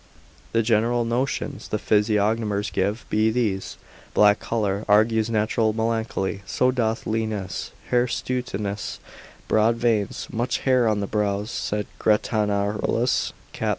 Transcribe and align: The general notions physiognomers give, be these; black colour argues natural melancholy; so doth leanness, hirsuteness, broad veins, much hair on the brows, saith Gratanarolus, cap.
The 0.53 0.63
general 0.63 1.05
notions 1.05 1.69
physiognomers 1.69 2.73
give, 2.73 3.05
be 3.11 3.29
these; 3.29 3.77
black 4.15 4.39
colour 4.39 4.83
argues 4.89 5.29
natural 5.29 5.73
melancholy; 5.73 6.41
so 6.47 6.71
doth 6.71 7.05
leanness, 7.05 7.69
hirsuteness, 7.91 8.99
broad 9.47 9.75
veins, 9.75 10.27
much 10.31 10.61
hair 10.61 10.87
on 10.87 11.01
the 11.01 11.05
brows, 11.05 11.51
saith 11.51 11.85
Gratanarolus, 11.99 13.31
cap. 13.53 13.69